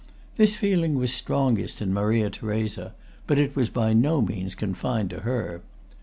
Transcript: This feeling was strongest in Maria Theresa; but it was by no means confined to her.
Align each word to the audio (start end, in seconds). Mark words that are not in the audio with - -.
This 0.35 0.55
feeling 0.55 0.97
was 0.97 1.13
strongest 1.13 1.79
in 1.79 1.93
Maria 1.93 2.31
Theresa; 2.31 2.95
but 3.27 3.37
it 3.37 3.55
was 3.55 3.69
by 3.69 3.93
no 3.93 4.19
means 4.19 4.55
confined 4.55 5.11
to 5.11 5.19
her. 5.19 5.61